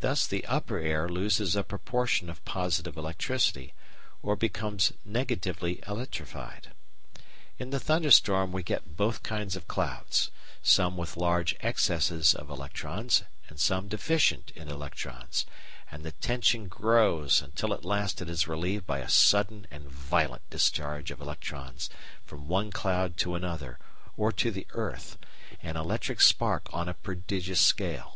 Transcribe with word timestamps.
Thus 0.00 0.26
the 0.26 0.44
upper 0.44 0.76
air 0.78 1.08
loses 1.08 1.56
a 1.56 1.64
proportion 1.64 2.28
of 2.28 2.44
positive 2.44 2.98
electricity, 2.98 3.72
or 4.22 4.36
becomes 4.36 4.92
"negatively 5.02 5.82
electrified." 5.88 6.72
In 7.58 7.70
the 7.70 7.80
thunderstorm 7.80 8.52
we 8.52 8.62
get 8.62 8.98
both 8.98 9.22
kinds 9.22 9.56
of 9.56 9.66
clouds 9.66 10.30
some 10.62 10.98
with 10.98 11.16
large 11.16 11.56
excesses 11.60 12.34
of 12.34 12.50
electrons, 12.50 13.22
and 13.48 13.58
some 13.58 13.88
deficient 13.88 14.50
in 14.50 14.68
electrons 14.68 15.46
and 15.90 16.02
the 16.04 16.12
tension 16.12 16.68
grows 16.68 17.40
until 17.40 17.72
at 17.72 17.82
last 17.82 18.20
it 18.20 18.28
is 18.28 18.46
relieved 18.46 18.86
by 18.86 18.98
a 18.98 19.08
sudden 19.08 19.66
and 19.70 19.86
violent 19.90 20.42
discharge 20.50 21.10
of 21.10 21.22
electrons 21.22 21.88
from 22.26 22.46
one 22.46 22.70
cloud 22.70 23.16
to 23.16 23.34
another 23.34 23.78
or 24.18 24.32
to 24.32 24.50
the 24.50 24.66
earth 24.72 25.16
an 25.62 25.78
electric 25.78 26.20
spark 26.20 26.68
on 26.74 26.90
a 26.90 26.92
prodigious 26.94 27.62
scale. 27.62 28.10